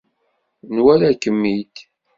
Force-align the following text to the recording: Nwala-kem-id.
Nwala-kem-id. 0.75 1.75